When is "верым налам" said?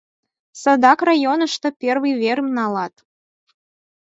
2.23-2.93